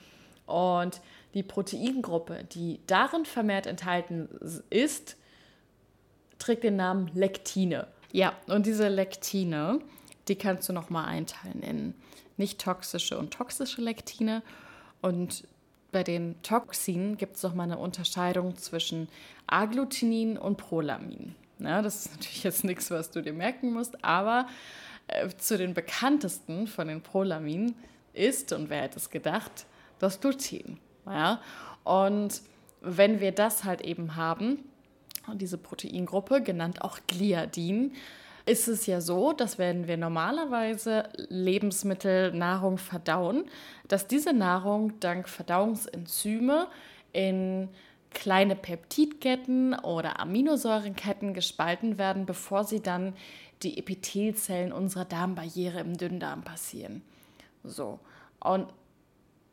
[0.45, 1.01] Und
[1.33, 4.29] die Proteingruppe, die darin vermehrt enthalten
[4.69, 5.17] ist,
[6.39, 7.87] trägt den Namen Lektine.
[8.15, 9.81] Ja, und diese Lektine,
[10.29, 11.93] die kannst du nochmal einteilen in
[12.37, 14.41] nicht toxische und toxische Lektine.
[15.01, 15.45] Und
[15.91, 19.09] bei den Toxinen gibt es nochmal eine Unterscheidung zwischen
[19.47, 21.35] Agglutinin und Prolamin.
[21.59, 24.47] Ja, das ist natürlich jetzt nichts, was du dir merken musst, aber
[25.07, 27.75] äh, zu den bekanntesten von den Prolaminen
[28.13, 29.65] ist, und wer hätte es gedacht,
[29.99, 30.79] das Gluten.
[31.05, 31.41] Ja?
[31.83, 32.41] Und
[32.79, 34.59] wenn wir das halt eben haben,
[35.33, 37.93] diese Proteingruppe, genannt auch Gliadin,
[38.45, 43.45] ist es ja so, dass wenn wir normalerweise Lebensmittel, Nahrung verdauen,
[43.87, 46.67] dass diese Nahrung dank Verdauungsenzyme
[47.11, 47.69] in
[48.11, 53.13] kleine Peptidketten oder Aminosäurenketten gespalten werden, bevor sie dann
[53.63, 57.01] die Epithelzellen unserer Darmbarriere im Dünndarm passieren.
[57.63, 57.99] So,
[58.39, 58.67] und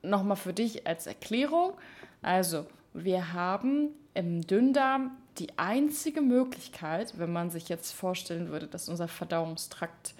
[0.02, 1.72] nochmal für dich als Erklärung,
[2.20, 8.88] also wir haben im Dünndarm die einzige Möglichkeit, wenn man sich jetzt vorstellen würde, dass
[8.88, 10.14] unser Verdauungstrakt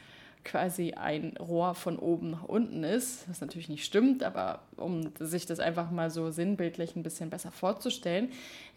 [0.44, 5.46] quasi ein Rohr von oben nach unten ist, was natürlich nicht stimmt, aber um sich
[5.46, 8.31] das einfach mal so sinnbildlich ein bisschen besser vorzustellen,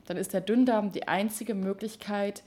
[0.06, 2.44] dann ist der Dünndarm die einzige Möglichkeit,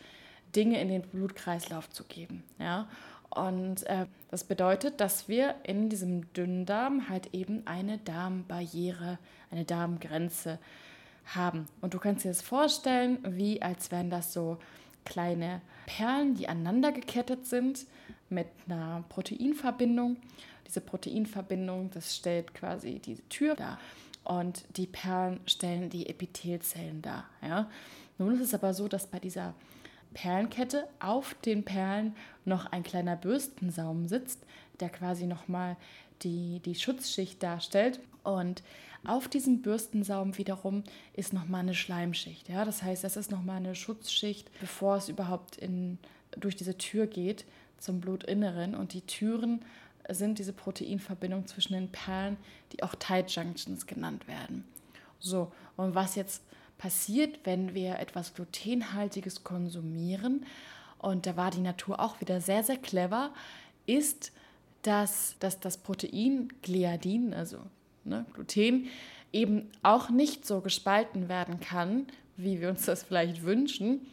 [0.54, 2.44] Dinge in den Blutkreislauf zu geben.
[2.58, 2.88] Ja?
[3.30, 9.18] Und äh, das bedeutet, dass wir in diesem Dünndarm halt eben eine Darmbarriere,
[9.50, 10.58] eine Darmgrenze
[11.34, 11.66] haben.
[11.80, 14.58] Und du kannst dir das vorstellen, wie als wären das so
[15.04, 17.86] kleine Perlen, die aneinander gekettet sind
[18.28, 20.16] mit einer Proteinverbindung.
[20.66, 23.78] Diese Proteinverbindung, das stellt quasi diese Tür dar.
[24.24, 27.24] Und die Perlen stellen die Epithelzellen dar.
[27.42, 27.70] Ja?
[28.18, 29.54] Nun ist es aber so, dass bei dieser
[30.12, 32.14] Perlenkette auf den Perlen
[32.44, 34.44] noch ein kleiner Bürstensaum sitzt,
[34.80, 35.76] der quasi nochmal
[36.22, 38.00] die, die Schutzschicht darstellt.
[38.22, 38.62] Und
[39.04, 42.48] auf diesem Bürstensaum wiederum ist nochmal eine Schleimschicht.
[42.48, 42.64] Ja?
[42.64, 45.98] Das heißt, das ist nochmal eine Schutzschicht, bevor es überhaupt in,
[46.32, 47.44] durch diese Tür geht
[47.78, 48.74] zum Blutinneren.
[48.74, 49.64] Und die Türen
[50.08, 52.36] sind diese Proteinverbindungen zwischen den Perlen,
[52.72, 54.64] die auch Tight Junctions genannt werden.
[55.20, 56.42] So, und was jetzt
[56.78, 60.46] passiert, wenn wir etwas Glutenhaltiges konsumieren,
[60.98, 63.32] und da war die Natur auch wieder sehr, sehr clever,
[63.86, 64.32] ist,
[64.88, 67.58] dass, dass das Protein Gliadin, also
[68.04, 68.86] ne, Gluten,
[69.32, 72.06] eben auch nicht so gespalten werden kann,
[72.38, 74.06] wie wir uns das vielleicht wünschen,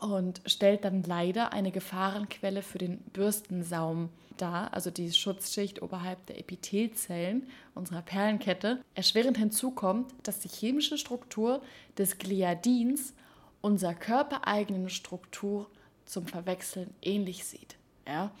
[0.00, 6.40] und stellt dann leider eine Gefahrenquelle für den Bürstensaum dar, also die Schutzschicht oberhalb der
[6.40, 8.80] Epithelzellen unserer Perlenkette.
[8.96, 11.62] Erschwerend hinzu kommt, dass die chemische Struktur
[11.96, 13.14] des Gliadins
[13.60, 15.70] unserer körpereigenen Struktur
[16.06, 17.76] zum Verwechseln ähnlich sieht.
[18.04, 18.32] Ja?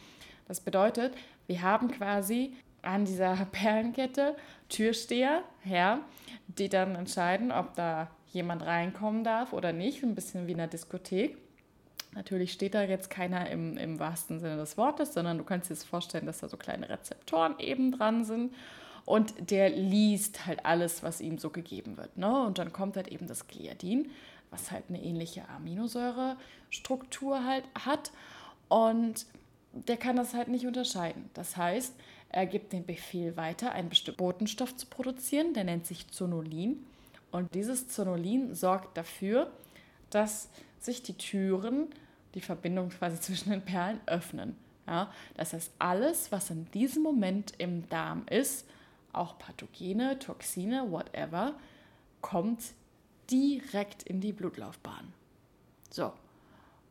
[0.48, 1.14] Das bedeutet,
[1.46, 4.36] wir haben quasi an dieser Perlenkette
[4.68, 6.00] Türsteher, ja,
[6.46, 10.68] die dann entscheiden, ob da jemand reinkommen darf oder nicht, ein bisschen wie in einer
[10.68, 11.36] Diskothek.
[12.14, 15.74] Natürlich steht da jetzt keiner im, im wahrsten Sinne des Wortes, sondern du kannst dir
[15.74, 18.54] jetzt vorstellen, dass da so kleine Rezeptoren eben dran sind.
[19.04, 22.16] Und der liest halt alles, was ihm so gegeben wird.
[22.16, 22.44] Ne?
[22.44, 24.10] Und dann kommt halt eben das Gliadin,
[24.50, 28.12] was halt eine ähnliche Aminosäurestruktur halt hat.
[28.68, 29.26] Und
[29.72, 31.30] der kann das halt nicht unterscheiden.
[31.34, 31.94] Das heißt,
[32.28, 36.84] er gibt den Befehl weiter, einen bestimmten Botenstoff zu produzieren, der nennt sich Zonulin.
[37.30, 39.50] Und dieses Zonulin sorgt dafür,
[40.10, 41.88] dass sich die Türen,
[42.34, 44.56] die Verbindung quasi zwischen den Perlen, öffnen.
[44.86, 48.66] Ja, das heißt, alles, was in diesem Moment im Darm ist,
[49.12, 51.54] auch Pathogene, Toxine, whatever,
[52.20, 52.62] kommt
[53.30, 55.12] direkt in die Blutlaufbahn.
[55.90, 56.12] So.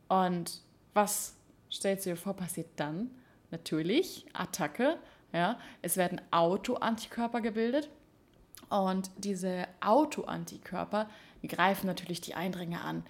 [0.07, 0.61] Und
[0.93, 1.35] was
[1.71, 3.11] stellst du dir vor, passiert dann?
[3.51, 4.97] Natürlich, Attacke.
[5.33, 7.89] Ja, es werden Autoantikörper gebildet
[8.69, 11.09] und diese Autoantikörper
[11.47, 13.03] greifen natürlich die Eindringe an.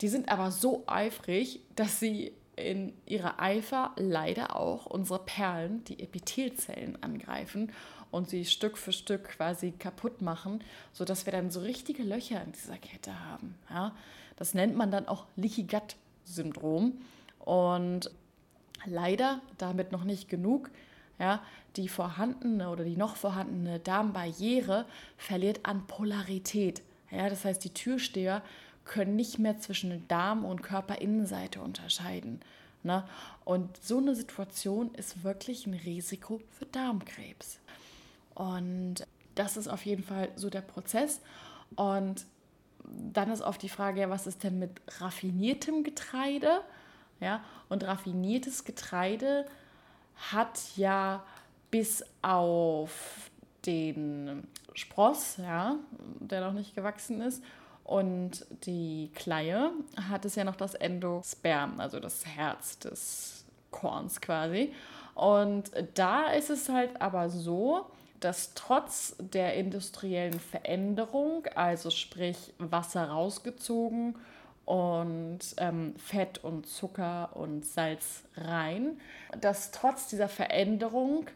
[0.00, 6.00] Die sind aber so eifrig, dass sie in ihrer Eifer leider auch unsere Perlen, die
[6.00, 7.72] Epithelzellen, angreifen
[8.10, 12.52] und sie Stück für Stück quasi kaputt machen, sodass wir dann so richtige Löcher in
[12.52, 13.54] dieser Kette haben.
[13.68, 13.94] Ja?
[14.36, 17.00] Das nennt man dann auch Leaky Gut Syndrom.
[17.46, 18.10] Und
[18.84, 20.70] leider damit noch nicht genug.
[21.18, 21.42] Ja,
[21.76, 24.84] die vorhandene oder die noch vorhandene Darmbarriere
[25.16, 26.82] verliert an Polarität.
[27.10, 28.42] Ja, das heißt, die Türsteher
[28.84, 32.40] können nicht mehr zwischen Darm- und Körperinnenseite unterscheiden.
[32.82, 33.02] Ne?
[33.46, 37.60] Und so eine Situation ist wirklich ein Risiko für Darmkrebs.
[38.34, 41.20] Und das ist auf jeden Fall so der Prozess.
[41.76, 42.26] Und
[42.84, 46.60] dann ist oft die Frage, ja, was ist denn mit raffiniertem Getreide?
[47.20, 49.46] Ja, und raffiniertes Getreide
[50.30, 51.24] hat ja
[51.70, 53.30] bis auf
[53.64, 55.76] den Spross, ja,
[56.20, 57.42] der noch nicht gewachsen ist,
[57.84, 59.70] und die Kleie
[60.10, 64.74] hat es ja noch das Endosperm, also das Herz des Korns quasi.
[65.14, 67.86] Und da ist es halt aber so,
[68.18, 74.16] dass trotz der industriellen Veränderung, also sprich Wasser rausgezogen
[74.66, 79.00] und ähm, Fett und Zucker und Salz rein,
[79.40, 81.26] dass trotz dieser Veränderung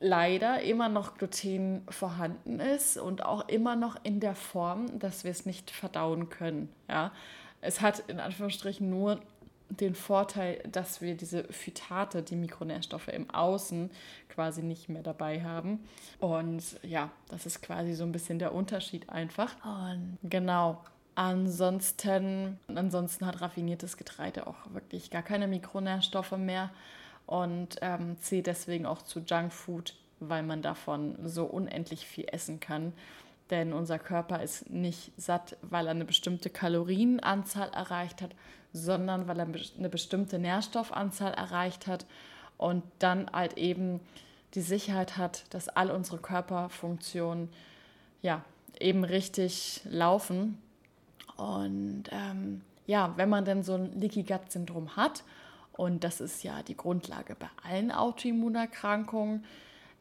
[0.00, 5.30] leider immer noch Gluten vorhanden ist und auch immer noch in der Form, dass wir
[5.30, 6.68] es nicht verdauen können.
[6.88, 7.12] Ja?
[7.60, 9.20] Es hat in Anführungsstrichen nur
[9.68, 13.90] den Vorteil, dass wir diese Phytate, die Mikronährstoffe im Außen
[14.28, 15.84] quasi nicht mehr dabei haben.
[16.20, 19.54] Und ja, das ist quasi so ein bisschen der Unterschied einfach.
[19.64, 20.84] Und genau.
[21.16, 26.70] Ansonsten, ansonsten hat raffiniertes Getreide auch wirklich gar keine Mikronährstoffe mehr
[27.24, 32.92] und ähm, zählt deswegen auch zu Junkfood, weil man davon so unendlich viel essen kann.
[33.48, 38.34] Denn unser Körper ist nicht satt, weil er eine bestimmte Kalorienanzahl erreicht hat,
[38.74, 39.46] sondern weil er
[39.78, 42.04] eine bestimmte Nährstoffanzahl erreicht hat
[42.58, 44.00] und dann halt eben
[44.54, 47.48] die Sicherheit hat, dass all unsere Körperfunktionen
[48.20, 48.44] ja
[48.78, 50.58] eben richtig laufen.
[51.36, 55.24] Und ähm, ja, wenn man dann so ein Leaky Gut Syndrom hat,
[55.72, 59.44] und das ist ja die Grundlage bei allen Autoimmunerkrankungen,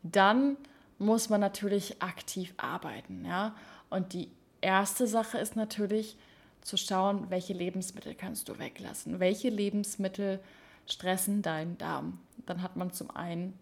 [0.03, 0.55] dann
[0.99, 3.25] muss man natürlich aktiv arbeiten.
[3.25, 3.55] Ja?
[3.89, 4.29] Und die
[4.61, 6.17] erste Sache ist natürlich
[6.61, 9.19] zu schauen, welche Lebensmittel kannst du weglassen.
[9.19, 10.39] Welche Lebensmittel
[10.87, 12.19] stressen deinen Darm.
[12.45, 13.53] Dann hat man zum einen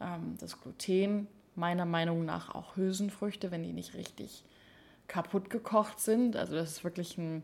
[0.00, 4.42] ähm, das Gluten, meiner Meinung nach auch Hülsenfrüchte, wenn die nicht richtig
[5.08, 6.36] kaputt gekocht sind.
[6.36, 7.42] Also das ist wirklich ein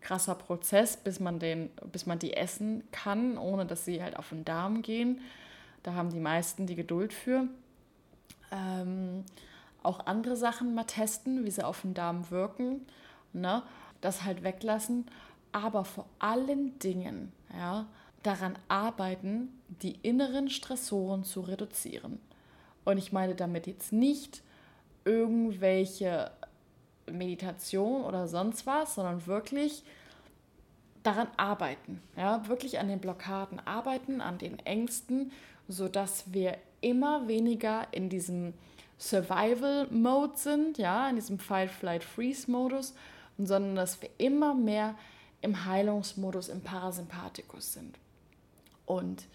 [0.00, 4.28] krasser Prozess, bis man, den, bis man die essen kann, ohne dass sie halt auf
[4.30, 5.20] den Darm gehen.
[5.82, 7.48] Da haben die meisten die Geduld für.
[8.50, 9.24] Ähm,
[9.82, 12.86] auch andere Sachen mal testen, wie sie auf den Darm wirken.
[13.32, 13.62] Ne?
[14.00, 15.06] Das halt weglassen.
[15.52, 17.86] Aber vor allen Dingen ja,
[18.22, 19.48] daran arbeiten,
[19.82, 22.20] die inneren Stressoren zu reduzieren.
[22.84, 24.42] Und ich meine damit jetzt nicht
[25.04, 26.30] irgendwelche
[27.12, 29.84] Meditation oder sonst was, sondern wirklich
[31.02, 32.02] daran arbeiten.
[32.16, 35.32] Ja, wirklich an den Blockaden arbeiten, an den Ängsten,
[35.68, 38.54] sodass wir immer weniger in diesem
[38.98, 42.94] Survival-Mode sind, ja, in diesem Fight-Flight-Freeze-Modus,
[43.38, 44.96] sondern dass wir immer mehr
[45.40, 47.96] im Heilungsmodus, im Parasympathikus sind.
[48.86, 49.26] Und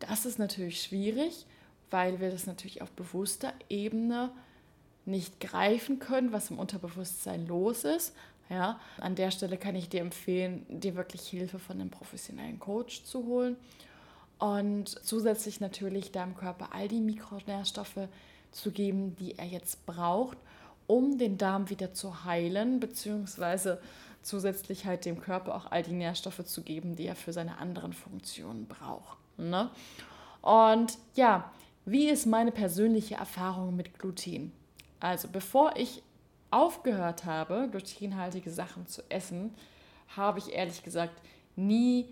[0.00, 1.46] das ist natürlich schwierig,
[1.90, 4.30] weil wir das natürlich auf bewusster Ebene
[5.04, 8.14] nicht greifen können, was im Unterbewusstsein los ist.
[8.48, 13.04] Ja, an der Stelle kann ich dir empfehlen, dir wirklich Hilfe von einem professionellen Coach
[13.04, 13.56] zu holen
[14.38, 18.08] und zusätzlich natürlich deinem Körper all die Mikronährstoffe
[18.50, 20.36] zu geben, die er jetzt braucht,
[20.86, 23.80] um den Darm wieder zu heilen, beziehungsweise
[24.22, 27.92] zusätzlich halt dem Körper auch all die Nährstoffe zu geben, die er für seine anderen
[27.92, 29.18] Funktionen braucht.
[29.38, 29.70] Ne?
[30.40, 31.50] Und ja,
[31.84, 34.52] wie ist meine persönliche Erfahrung mit Gluten?
[35.02, 36.00] Also bevor ich
[36.52, 39.52] aufgehört habe, glutenhaltige Sachen zu essen,
[40.16, 41.20] habe ich ehrlich gesagt
[41.56, 42.06] nie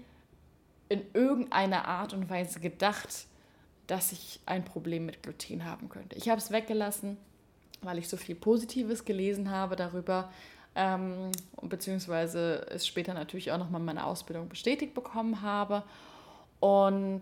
[0.89, 3.27] in irgendeiner Art und Weise gedacht,
[3.87, 6.17] dass ich ein Problem mit Gluten haben könnte.
[6.17, 7.17] Ich habe es weggelassen,
[7.81, 10.33] weil ich so viel Positives gelesen habe darüber,
[10.75, 11.31] ähm,
[11.63, 15.85] beziehungsweise es später natürlich auch nochmal meine Ausbildung bestätigt bekommen habe.
[16.59, 17.21] Und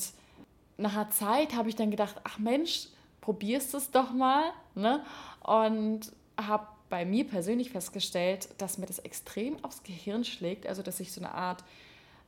[0.78, 2.88] nach einer Zeit habe ich dann gedacht, ach Mensch,
[3.28, 4.52] probierst es doch mal.
[4.74, 5.04] Ne?
[5.42, 10.98] Und habe bei mir persönlich festgestellt, dass mir das extrem aufs Gehirn schlägt, also dass
[10.98, 11.62] ich so eine Art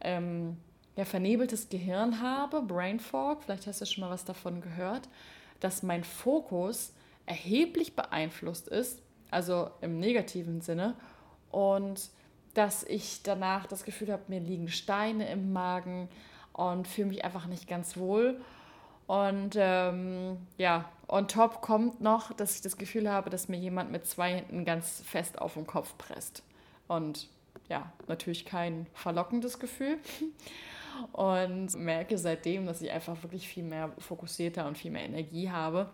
[0.03, 0.59] ähm,
[0.97, 5.09] ja, vernebeltes Gehirn habe, Brain Fog, vielleicht hast du schon mal was davon gehört,
[5.61, 6.93] dass mein Fokus
[7.25, 10.97] erheblich beeinflusst ist, also im negativen Sinne,
[11.51, 12.11] und
[12.53, 16.11] dass ich danach das Gefühl habe, mir liegen Steine im Magen
[16.53, 18.39] und fühle mich einfach nicht ganz wohl.
[19.11, 23.91] Und ähm, ja, on top kommt noch, dass ich das Gefühl habe, dass mir jemand
[23.91, 26.45] mit zwei Händen ganz fest auf den Kopf presst.
[26.87, 27.27] Und
[27.69, 29.99] ja, natürlich kein verlockendes Gefühl.
[31.11, 35.91] Und merke seitdem, dass ich einfach wirklich viel mehr fokussierter und viel mehr Energie habe.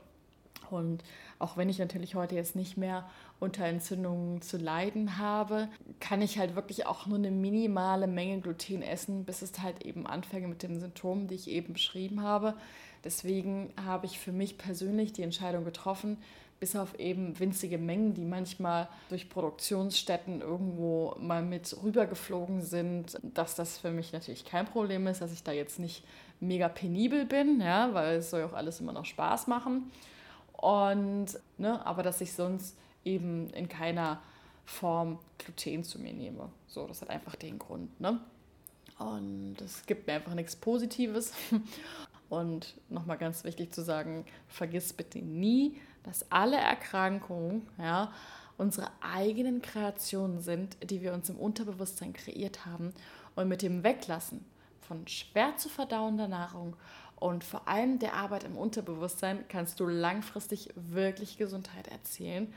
[0.69, 1.03] Und
[1.39, 5.69] auch wenn ich natürlich heute jetzt nicht mehr unter Entzündungen zu leiden habe,
[6.01, 10.07] kann ich halt wirklich auch nur eine minimale Menge Gluten essen, bis es halt eben
[10.07, 12.55] anfängt mit den Symptomen, die ich eben beschrieben habe.
[13.05, 16.17] Deswegen habe ich für mich persönlich die Entscheidung getroffen,
[16.59, 23.55] bis auf eben winzige Mengen, die manchmal durch Produktionsstätten irgendwo mal mit rübergeflogen sind, dass
[23.55, 26.03] das für mich natürlich kein Problem ist, dass ich da jetzt nicht
[26.41, 29.91] mega penibel bin, ja, weil es soll ja auch alles immer noch Spaß machen.
[30.53, 31.27] Und,
[31.59, 32.77] ne, aber dass ich sonst
[33.07, 34.21] eben in keiner
[34.65, 36.51] Form Gluten zu mir nehme.
[36.67, 38.21] So, das hat einfach den Grund, ne?
[38.99, 41.33] Und es gibt mir einfach nichts Positives.
[42.29, 48.13] Und nochmal ganz wichtig zu sagen, vergiss bitte nie, dass alle Erkrankungen ja,
[48.59, 52.93] unsere eigenen Kreationen sind, die wir uns im Unterbewusstsein kreiert haben
[53.37, 54.45] Und mit dem Weglassen
[54.81, 56.75] von schwer zu verdauender Nahrung
[57.17, 62.53] und vor allem der Arbeit im Unterbewusstsein kannst du langfristig wirklich Gesundheit erzielen.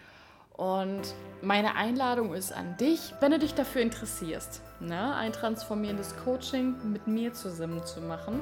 [0.59, 6.75] Und meine Einladung ist an dich, wenn du dich dafür interessierst, ne, ein transformierendes Coaching
[6.91, 8.41] mit mir zusammen zu machen.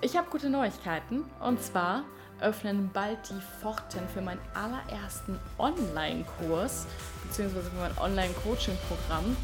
[0.00, 2.02] Ich habe gute Neuigkeiten und zwar
[2.40, 6.88] öffnen bald die Pforten für meinen allerersten Online-Kurs
[7.22, 9.36] beziehungsweise für mein Online-Coaching-Programm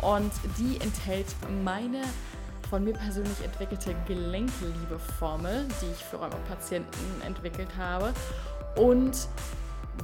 [0.00, 1.26] und die enthält
[1.62, 2.04] meine
[2.70, 8.14] von mir persönlich entwickelte Gelenkliebe-Formel, die ich für eure Patienten entwickelt habe.
[8.76, 9.28] Und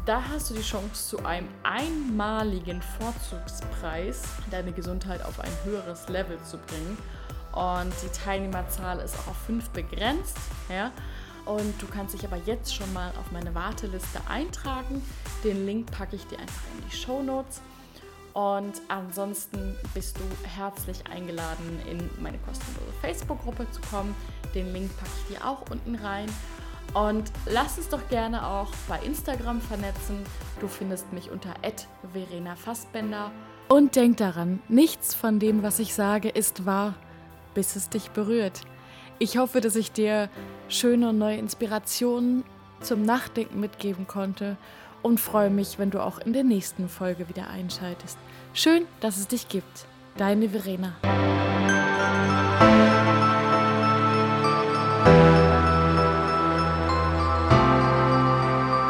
[0.06, 6.38] da hast du die Chance, zu einem einmaligen Vorzugspreis deine Gesundheit auf ein höheres Level
[6.42, 6.98] zu bringen.
[7.52, 10.36] Und die Teilnehmerzahl ist auch auf fünf begrenzt.
[10.68, 10.92] Ja?
[11.44, 15.02] Und du kannst dich aber jetzt schon mal auf meine Warteliste eintragen.
[15.42, 17.60] Den Link packe ich dir einfach in die Show Notes.
[18.32, 20.22] Und ansonsten bist du
[20.56, 24.14] herzlich eingeladen, in meine kostenlose Facebook-Gruppe zu kommen.
[24.54, 26.28] Den Link packe ich dir auch unten rein.
[26.94, 30.24] Und lass uns doch gerne auch bei Instagram vernetzen.
[30.60, 31.54] Du findest mich unter
[32.12, 33.30] Verena Fassbender.
[33.68, 36.94] Und denk daran, nichts von dem, was ich sage, ist wahr,
[37.54, 38.62] bis es dich berührt.
[39.20, 40.28] Ich hoffe, dass ich dir
[40.68, 42.42] schöne und neue Inspirationen
[42.80, 44.56] zum Nachdenken mitgeben konnte
[45.02, 48.18] und freue mich, wenn du auch in der nächsten Folge wieder einschaltest.
[48.54, 49.86] Schön, dass es dich gibt.
[50.16, 50.94] Deine Verena.